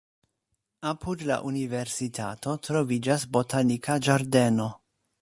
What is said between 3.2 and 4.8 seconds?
botanika ĝardeno.